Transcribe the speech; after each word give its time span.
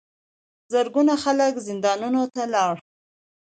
زرګونه 0.73 1.13
خلک 1.23 1.53
زندانونو 1.67 2.23
ته 2.33 2.43
لاړل. 2.53 2.79